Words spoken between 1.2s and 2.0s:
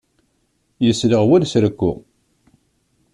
wul s rekku.